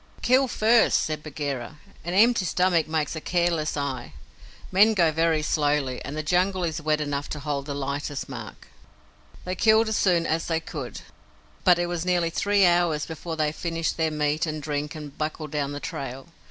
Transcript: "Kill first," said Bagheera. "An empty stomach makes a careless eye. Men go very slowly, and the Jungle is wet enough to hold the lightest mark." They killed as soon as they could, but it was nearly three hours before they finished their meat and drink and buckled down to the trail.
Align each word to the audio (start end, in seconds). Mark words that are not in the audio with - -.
"Kill 0.23 0.47
first," 0.47 1.03
said 1.03 1.21
Bagheera. 1.21 1.77
"An 2.03 2.15
empty 2.15 2.43
stomach 2.43 2.87
makes 2.87 3.15
a 3.15 3.21
careless 3.21 3.77
eye. 3.77 4.13
Men 4.71 4.95
go 4.95 5.11
very 5.11 5.43
slowly, 5.43 6.03
and 6.03 6.17
the 6.17 6.23
Jungle 6.23 6.63
is 6.63 6.81
wet 6.81 6.99
enough 6.99 7.29
to 7.29 7.39
hold 7.39 7.67
the 7.67 7.75
lightest 7.75 8.27
mark." 8.27 8.67
They 9.45 9.53
killed 9.53 9.87
as 9.89 9.97
soon 9.99 10.25
as 10.25 10.47
they 10.47 10.59
could, 10.59 11.01
but 11.63 11.77
it 11.77 11.85
was 11.85 12.03
nearly 12.03 12.31
three 12.31 12.65
hours 12.65 13.05
before 13.05 13.35
they 13.37 13.51
finished 13.51 13.95
their 13.95 14.09
meat 14.09 14.47
and 14.47 14.59
drink 14.59 14.95
and 14.95 15.15
buckled 15.15 15.51
down 15.51 15.69
to 15.69 15.73
the 15.73 15.79
trail. 15.79 16.29